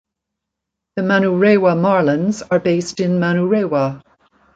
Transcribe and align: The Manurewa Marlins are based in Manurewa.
The 0.95 1.03
Manurewa 1.03 1.75
Marlins 1.79 2.41
are 2.49 2.57
based 2.57 2.99
in 2.99 3.19
Manurewa. 3.19 4.01